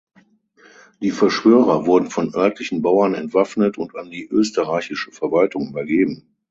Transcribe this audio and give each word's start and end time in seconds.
Die 0.99 1.11
Verschwörer 1.11 1.85
wurden 1.85 2.09
von 2.09 2.33
örtlichen 2.33 2.81
Bauern 2.81 3.13
entwaffnet 3.13 3.77
und 3.77 3.95
an 3.95 4.09
die 4.09 4.27
österreichische 4.27 5.11
Verwaltung 5.11 5.69
übergeben. 5.69 6.25